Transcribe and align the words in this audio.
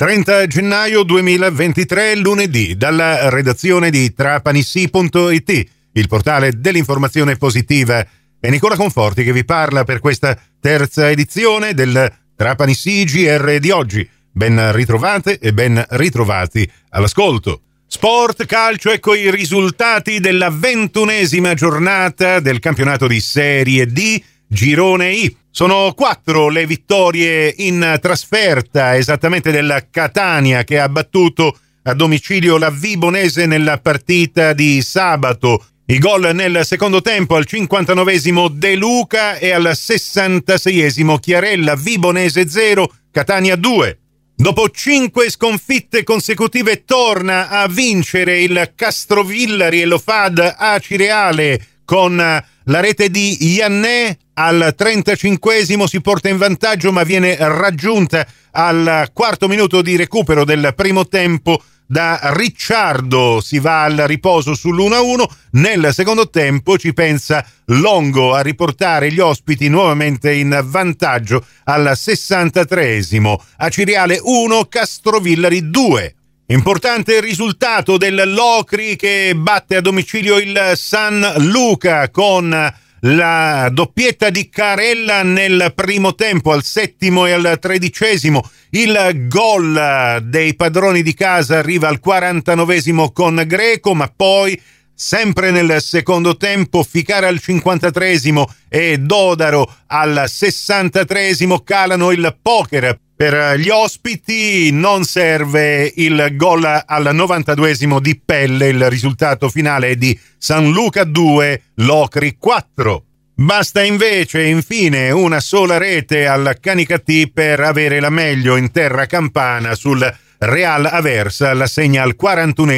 30 0.00 0.46
gennaio 0.46 1.02
2023, 1.02 2.16
lunedì, 2.16 2.74
dalla 2.74 3.28
redazione 3.28 3.90
di 3.90 4.14
trapanissi.it, 4.14 5.66
il 5.92 6.08
portale 6.08 6.52
dell'informazione 6.56 7.36
positiva. 7.36 8.02
È 8.40 8.48
Nicola 8.48 8.76
Conforti 8.76 9.24
che 9.24 9.34
vi 9.34 9.44
parla 9.44 9.84
per 9.84 10.00
questa 10.00 10.34
terza 10.58 11.10
edizione 11.10 11.74
del 11.74 12.10
Trapanissi 12.34 13.04
GR 13.04 13.58
di 13.58 13.70
oggi. 13.70 14.08
Ben 14.32 14.72
ritrovate 14.72 15.38
e 15.38 15.52
ben 15.52 15.84
ritrovati 15.90 16.66
all'ascolto. 16.88 17.60
Sport, 17.86 18.46
calcio, 18.46 18.90
ecco 18.90 19.14
i 19.14 19.30
risultati 19.30 20.18
della 20.18 20.48
ventunesima 20.48 21.52
giornata 21.52 22.40
del 22.40 22.58
campionato 22.58 23.06
di 23.06 23.20
Serie 23.20 23.84
D 23.84 24.22
Girone 24.52 25.12
I. 25.12 25.36
Sono 25.48 25.92
quattro 25.94 26.48
le 26.48 26.66
vittorie 26.66 27.54
in 27.58 27.98
trasferta, 28.00 28.96
esattamente 28.96 29.52
della 29.52 29.86
Catania 29.88 30.64
che 30.64 30.80
ha 30.80 30.88
battuto 30.88 31.56
a 31.84 31.94
domicilio 31.94 32.58
la 32.58 32.70
Vibonese 32.70 33.46
nella 33.46 33.78
partita 33.78 34.52
di 34.52 34.82
sabato. 34.82 35.64
I 35.86 35.98
gol 35.98 36.30
nel 36.34 36.64
secondo 36.64 37.00
tempo 37.00 37.36
al 37.36 37.46
59esimo 37.48 38.48
De 38.48 38.74
Luca 38.74 39.36
e 39.36 39.52
al 39.52 39.70
66esimo 39.72 41.20
Chiarella, 41.20 41.76
Vibonese 41.76 42.48
0, 42.48 42.92
Catania 43.12 43.54
2. 43.54 43.98
Dopo 44.34 44.68
cinque 44.70 45.30
sconfitte 45.30 46.02
consecutive 46.02 46.84
torna 46.84 47.50
a 47.50 47.68
vincere 47.68 48.40
il 48.40 48.72
Castrovillari 48.74 49.82
e 49.82 49.84
lo 49.84 49.98
fa 49.98 50.24
ad 50.24 50.54
Acireale 50.56 51.66
con 51.84 52.42
la 52.70 52.78
rete 52.78 53.10
di 53.10 53.54
Iannè 53.56 54.16
al 54.34 54.72
35 54.76 55.64
si 55.64 56.00
porta 56.00 56.28
in 56.28 56.36
vantaggio 56.36 56.92
ma 56.92 57.02
viene 57.02 57.36
raggiunta 57.38 58.24
al 58.52 59.10
quarto 59.12 59.48
minuto 59.48 59.82
di 59.82 59.96
recupero 59.96 60.44
del 60.44 60.72
primo 60.76 61.06
tempo 61.06 61.60
da 61.84 62.20
Ricciardo. 62.32 63.40
Si 63.40 63.58
va 63.58 63.82
al 63.82 63.96
riposo 64.06 64.52
sull'1-1 64.52 65.24
nel 65.52 65.90
secondo 65.92 66.30
tempo 66.30 66.78
ci 66.78 66.92
pensa 66.92 67.44
Longo 67.66 68.34
a 68.34 68.40
riportare 68.40 69.10
gli 69.10 69.18
ospiti 69.18 69.68
nuovamente 69.68 70.32
in 70.32 70.60
vantaggio 70.62 71.44
al 71.64 71.90
63esimo 71.92 73.34
a 73.56 73.68
Ciriale 73.68 74.20
1 74.22 74.66
Castrovillari 74.66 75.70
2 75.70 76.14
Importante 76.50 77.20
risultato 77.20 77.96
del 77.96 78.22
Locri 78.34 78.96
che 78.96 79.34
batte 79.36 79.76
a 79.76 79.80
domicilio 79.80 80.36
il 80.38 80.72
San 80.74 81.34
Luca 81.36 82.10
con 82.10 82.74
la 83.02 83.68
doppietta 83.72 84.30
di 84.30 84.48
Carella 84.48 85.22
nel 85.22 85.72
primo 85.76 86.16
tempo, 86.16 86.50
al 86.50 86.64
settimo 86.64 87.24
e 87.26 87.30
al 87.30 87.56
tredicesimo. 87.60 88.42
Il 88.70 89.28
gol 89.28 90.18
dei 90.24 90.56
padroni 90.56 91.02
di 91.02 91.14
casa 91.14 91.58
arriva 91.58 91.86
al 91.86 92.00
49 92.00 93.12
con 93.12 93.44
Greco, 93.46 93.94
ma 93.94 94.12
poi 94.14 94.60
sempre 94.92 95.52
nel 95.52 95.80
secondo 95.80 96.36
tempo 96.36 96.82
Ficara 96.82 97.28
al 97.28 97.38
53 97.38 98.20
e 98.68 98.98
Dodaro 98.98 99.72
al 99.86 100.24
63 100.26 101.36
calano 101.62 102.10
il 102.10 102.36
poker 102.42 102.98
per 103.20 103.58
gli 103.58 103.68
ospiti 103.68 104.70
non 104.72 105.04
serve 105.04 105.92
il 105.96 106.36
gol 106.36 106.64
al 106.64 107.10
92 107.12 107.76
di 108.00 108.18
Pelle, 108.18 108.68
il 108.68 108.88
risultato 108.88 109.50
finale 109.50 109.88
è 109.88 109.96
di 109.96 110.18
San 110.38 110.70
Luca 110.70 111.04
2, 111.04 111.62
Locri 111.74 112.36
4. 112.38 113.04
Basta 113.34 113.82
invece, 113.82 114.44
infine, 114.44 115.10
una 115.10 115.40
sola 115.40 115.76
rete 115.76 116.26
al 116.26 116.56
Canicattì 116.58 117.30
per 117.30 117.60
avere 117.60 118.00
la 118.00 118.08
meglio 118.08 118.56
in 118.56 118.70
terra 118.70 119.04
campana 119.04 119.74
sul 119.74 120.02
Real 120.38 120.86
Aversa, 120.86 121.52
la 121.52 121.66
segna 121.66 122.02
al 122.02 122.16
41 122.16 122.72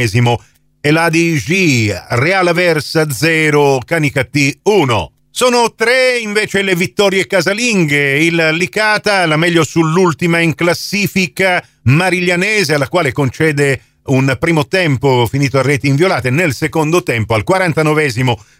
e 0.80 0.90
la 0.90 1.08
di 1.08 1.34
G, 1.34 1.96
Real 2.08 2.48
Aversa 2.48 3.08
0, 3.08 3.78
Canicattì 3.86 4.58
1. 4.64 5.12
Sono 5.34 5.72
tre 5.74 6.18
invece 6.18 6.60
le 6.60 6.76
vittorie 6.76 7.26
casalinghe, 7.26 8.22
il 8.22 8.50
Licata 8.52 9.24
la 9.24 9.38
meglio 9.38 9.64
sull'ultima 9.64 10.40
in 10.40 10.54
classifica 10.54 11.66
mariglianese 11.84 12.74
alla 12.74 12.86
quale 12.86 13.12
concede 13.12 13.80
un 14.08 14.36
primo 14.38 14.68
tempo 14.68 15.26
finito 15.26 15.58
a 15.58 15.62
reti 15.62 15.88
inviolate, 15.88 16.28
nel 16.28 16.52
secondo 16.52 17.02
tempo 17.02 17.32
al 17.32 17.44
49 17.44 18.12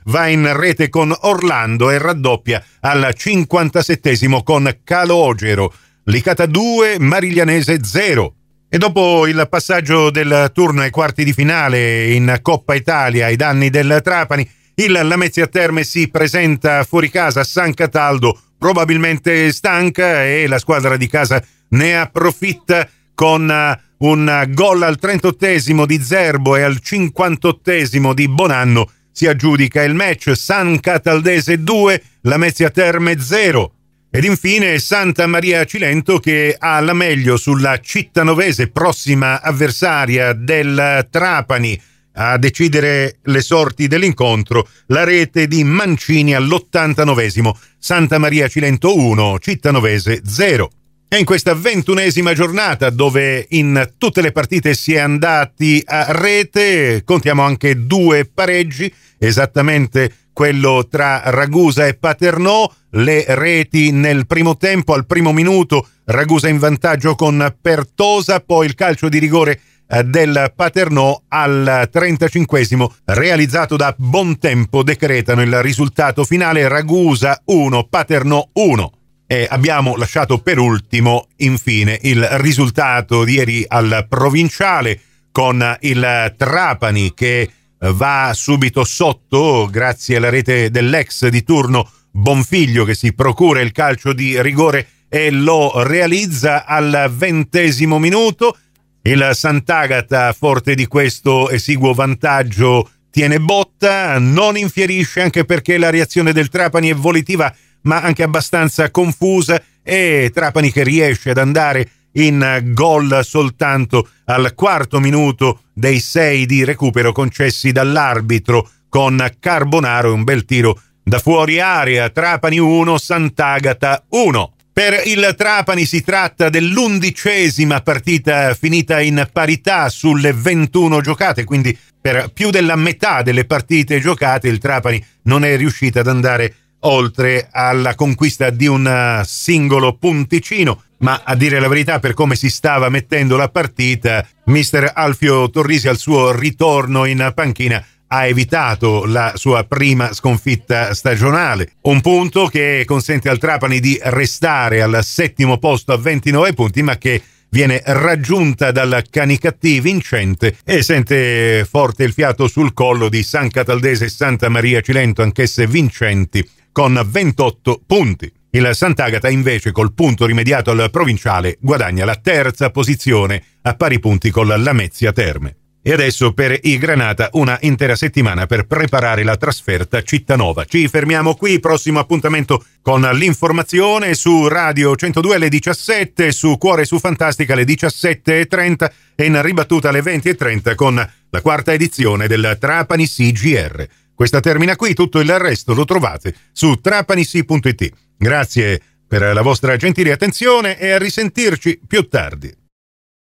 va 0.05 0.29
in 0.29 0.51
rete 0.57 0.89
con 0.89 1.15
Orlando 1.15 1.91
e 1.91 1.99
raddoppia 1.99 2.65
al 2.81 3.13
57 3.15 4.17
con 4.43 4.79
Calogero. 4.83 5.75
Licata 6.05 6.47
2, 6.47 6.99
Mariglianese 6.99 7.85
0. 7.85 8.35
E 8.71 8.79
dopo 8.79 9.27
il 9.27 9.47
passaggio 9.51 10.09
del 10.09 10.51
turno 10.55 10.81
ai 10.81 10.91
quarti 10.91 11.23
di 11.23 11.35
finale 11.35 12.15
in 12.15 12.39
Coppa 12.41 12.75
Italia 12.75 13.27
ai 13.27 13.37
danni 13.37 13.69
del 13.69 14.01
Trapani, 14.03 14.49
il 14.75 14.93
Lamezia 14.93 15.47
Terme 15.47 15.85
si 15.85 16.09
presenta 16.09 16.85
fuori 16.85 17.11
casa 17.11 17.41
a 17.41 17.45
San 17.45 17.75
Cataldo, 17.75 18.39
probabilmente 18.59 19.53
stanca 19.53 20.25
e 20.25 20.47
la 20.47 20.59
squadra 20.59 20.97
di 20.97 21.09
casa 21.09 21.43
ne 21.69 21.99
approfitta 21.99 22.89
con 23.15 23.51
eh, 23.51 23.81
un 23.99 24.47
gol 24.51 24.83
al 24.83 24.99
38 24.99 25.87
di 25.87 26.03
Zerbo 26.03 26.57
e 26.57 26.63
al 26.63 26.81
58 26.81 28.15
di 28.15 28.29
Bonanno. 28.29 28.91
Si 29.13 29.27
aggiudica 29.27 29.83
il 29.83 29.95
match 29.95 30.33
San 30.35 30.81
Cataldese 30.81 31.63
2, 31.63 32.03
Lamezia 32.23 32.71
Terme 32.71 33.21
0. 33.21 33.75
Ed 34.11 34.25
infine 34.25 34.79
Santa 34.79 35.27
Maria 35.27 35.65
Cilento 35.65 36.19
che 36.19 36.55
ha 36.59 36.81
la 36.81 36.93
meglio 36.93 37.37
sulla 37.37 37.79
cittanovese 37.79 38.69
prossima 38.69 39.41
avversaria 39.41 40.33
del 40.33 41.07
Trapani 41.11 41.81
a 42.15 42.37
decidere 42.37 43.19
le 43.23 43.41
sorti 43.41 43.87
dell'incontro 43.87 44.69
la 44.87 45.05
rete 45.05 45.47
di 45.47 45.65
Mancini 45.65 46.35
all'89 46.35 47.53
Santa 47.79 48.19
Maria 48.19 48.49
Cilento 48.49 48.97
1, 48.97 49.39
Cittanovese 49.39 50.23
0. 50.25 50.71
E 51.09 51.19
in 51.19 51.25
questa 51.27 51.55
ventunesima 51.55 52.33
giornata 52.33 52.89
dove 52.89 53.47
in 53.51 53.93
tutte 53.99 54.23
le 54.23 54.33
partite 54.33 54.73
si 54.73 54.95
è 54.95 54.99
andati 54.99 55.83
a 55.85 56.07
rete, 56.13 57.03
contiamo 57.05 57.43
anche 57.43 57.87
due 57.87 58.25
pareggi, 58.25 58.91
esattamente 59.19 60.15
quello 60.33 60.87
tra 60.89 61.21
Ragusa 61.27 61.87
e 61.87 61.95
Paternò, 61.95 62.71
le 62.93 63.25
reti 63.29 63.91
nel 63.91 64.27
primo 64.27 64.57
tempo, 64.57 64.95
al 64.95 65.05
primo 65.05 65.33
minuto, 65.33 65.87
Ragusa 66.05 66.49
in 66.49 66.59
vantaggio 66.59 67.15
con 67.15 67.55
Pertosa, 67.61 68.41
poi 68.41 68.67
il 68.67 68.75
calcio 68.75 69.09
di 69.11 69.19
rigore 69.19 69.61
del 70.01 70.53
Paternò 70.57 71.23
al 71.29 71.87
35 71.91 72.67
realizzato 73.05 73.77
da 73.77 73.95
Bontempo 73.95 74.83
decretano 74.83 75.43
il 75.43 75.61
risultato 75.61 76.25
finale 76.25 76.67
Ragusa 76.67 77.39
1 77.45 77.89
Paternò 77.91 78.49
1 78.55 78.93
e 79.27 79.47
abbiamo 79.51 79.97
lasciato 79.97 80.39
per 80.39 80.59
ultimo 80.59 81.27
infine 81.37 81.99
il 82.03 82.27
risultato 82.41 83.25
di 83.25 83.35
ieri 83.35 83.65
al 83.69 84.07
provinciale 84.09 84.99
con 85.31 85.77
il 85.81 86.35
Trapani 86.39 87.13
che 87.13 87.51
va 87.79 88.33
subito 88.35 88.85
sotto 88.85 89.69
grazie 89.71 90.17
alla 90.17 90.31
rete 90.31 90.71
dell'ex 90.71 91.27
di 91.27 91.43
turno 91.43 91.91
Bonfiglio 92.11 92.85
che 92.85 92.95
si 92.95 93.13
procura 93.13 93.61
il 93.61 93.73
calcio 93.73 94.15
di 94.15 94.41
rigore 94.41 94.87
e 95.11 95.31
lo 95.31 95.83
realizza 95.83 96.65
al 96.65 97.13
ventesimo 97.15 97.99
minuto 97.99 98.57
il 99.03 99.31
Sant'Agata, 99.33 100.33
forte 100.33 100.75
di 100.75 100.87
questo 100.87 101.51
esiguo 101.51 101.93
vantaggio, 101.93 102.89
tiene 103.11 103.41
botta, 103.41 104.19
non 104.19 104.57
infierisce 104.57 105.21
anche 105.21 105.45
perché 105.45 105.77
la 105.77 105.91
reazione 105.91 106.33
del 106.33 106.49
Trapani 106.49 106.89
è 106.89 106.95
volitiva 106.95 107.55
ma 107.83 108.01
anche 108.01 108.23
abbastanza 108.23 108.91
confusa 108.91 109.61
e 109.83 110.31
Trapani 110.33 110.71
che 110.71 110.85
riesce 110.85 111.31
ad 111.31 111.39
andare 111.39 111.89
in 112.13 112.71
gol 112.73 113.21
soltanto 113.25 114.09
al 114.27 114.55
quarto 114.55 115.01
minuto 115.01 115.63
dei 115.73 115.99
sei 115.99 116.47
di 116.47 116.65
recupero 116.65 117.13
concessi 117.13 117.73
dall'arbitro 117.73 118.69
con 118.89 119.27
Carbonaro 119.41 120.13
un 120.13 120.23
bel 120.23 120.45
tiro 120.45 120.81
da 121.03 121.19
fuori 121.19 121.59
area 121.59 122.11
Trapani 122.11 122.59
1 122.59 122.99
Sant'Agata 122.99 124.05
1 124.11 124.53
per 124.73 125.03
il 125.05 125.35
Trapani 125.37 125.85
si 125.85 126.03
tratta 126.03 126.49
dell'undicesima 126.49 127.83
partita 127.83 128.55
finita 128.55 129.01
in 129.01 129.29
parità 129.31 129.89
sulle 129.91 130.33
21 130.33 131.03
giocate, 131.03 131.45
quindi 131.45 131.77
per 132.01 132.31
più 132.33 132.51
della 132.51 132.77
metà 132.77 133.23
delle 133.23 133.45
partite 133.45 134.01
giocate 134.01 134.49
il 134.49 134.59
Trapani 134.59 135.05
non 135.25 135.45
è 135.45 135.57
riuscito 135.57 135.99
ad 135.99 136.07
andare 136.07 136.55
oltre 136.81 137.49
alla 137.53 137.95
conquista 137.95 138.51
di 138.51 138.67
un 138.67 139.23
singolo 139.25 139.95
punticino, 139.97 140.83
ma 140.99 141.21
a 141.23 141.35
dire 141.37 141.61
la 141.61 141.69
verità 141.69 142.01
per 142.01 142.15
come 142.15 142.35
si 142.35 142.49
stava 142.49 142.89
mettendo 142.89 143.37
la 143.37 143.49
partita, 143.49 144.27
mister 144.47 144.91
Alfio 144.95 145.51
Torrisi 145.51 145.89
al 145.89 145.99
suo 145.99 146.33
ritorno 146.33 147.05
in 147.05 147.31
panchina 147.35 147.85
ha 148.13 148.27
evitato 148.27 149.07
la 149.07 149.33
sua 149.37 149.65
prima 149.65 150.13
sconfitta 150.13 150.93
stagionale. 150.93 151.73
Un 151.83 152.03
punto 152.03 152.47
che 152.47 152.83
consente 152.87 153.31
al 153.31 153.39
Trapani 153.39 153.81
di 153.81 153.99
restare 154.03 154.83
al 154.83 155.03
settimo 155.03 155.57
posto 155.57 155.93
a 155.93 155.97
29 155.97 156.53
punti, 156.53 156.83
ma 156.83 156.99
che 156.99 157.23
viene 157.49 157.81
raggiunta 157.83 158.71
dalla 158.71 159.03
Canicattì 159.09 159.81
vincente 159.81 160.57
e 160.63 160.83
sente 160.83 161.67
forte 161.69 162.05
il 162.05 162.13
fiato 162.13 162.49
sul 162.49 162.75
collo 162.75 163.09
di 163.09 163.23
San 163.23 163.49
Cataldese 163.49 164.05
e 164.05 164.11
Santa 164.11 164.51
Maria 164.51 164.83
Cilento, 164.83 165.23
anch'esse 165.23 165.67
vincenti, 165.67 166.47
con 166.71 167.01
28 167.03 167.81
punti. 167.87 168.31
Il 168.51 168.69
Sant'Agata 168.75 169.31
invece 169.31 169.73
col 169.73 169.95
punto 169.95 170.27
rimediato 170.27 170.71
al 170.71 170.91
provinciale 170.91 171.57
guadagna 171.61 172.05
la 172.05 172.17
terza 172.17 172.69
posizione 172.69 173.43
a 173.63 173.75
pari 173.75 173.99
punti 173.99 174.31
con 174.31 174.47
la 174.47 174.59
Lamezia 174.59 175.13
Terme. 175.13 175.57
E 175.85 175.93
adesso 175.93 176.33
per 176.33 176.57
i 176.63 176.79
Granata 176.79 177.29
una 177.33 177.59
intera 177.63 177.97
settimana 177.97 178.47
per 178.47 178.67
preparare 178.67 179.25
la 179.25 179.37
trasferta 179.37 179.99
a 179.99 180.03
Cittanova. 180.03 180.65
Ci 180.65 180.87
fermiamo 180.87 181.35
qui, 181.35 181.59
prossimo 181.59 181.99
appuntamento 181.99 182.65
con 182.81 183.01
l'informazione 183.01 184.15
su 184.15 184.47
Radio 184.47 184.95
102 184.95 185.35
alle 185.35 185.49
17, 185.49 186.31
su 186.31 186.57
Cuore 186.57 186.85
su 186.85 187.01
Fantastica 187.01 187.55
alle 187.55 187.65
17.30 187.65 188.91
e 189.17 189.25
in 189.25 189.43
ribattuta 189.43 189.89
alle 189.89 190.03
20.30 190.03 190.77
con 190.77 190.95
la 190.95 191.41
quarta 191.41 191.73
edizione 191.73 192.29
del 192.29 192.57
Trapani 192.61 193.09
CGR. 193.09 193.85
Questa 194.15 194.39
termina 194.39 194.77
qui, 194.77 194.95
tutto 194.95 195.19
il 195.19 195.37
resto 195.37 195.75
lo 195.75 195.85
trovate 195.85 196.33
su 196.53 196.77
trapanissi.it. 196.77 197.93
Grazie 198.17 198.81
per 199.09 199.35
la 199.35 199.43
vostra 199.43 199.77
gentile 199.77 200.13
attenzione 200.13 200.79
e 200.79 200.93
a 200.93 200.99
risentirci 200.99 201.81
più 201.89 202.07
tardi. 202.07 202.62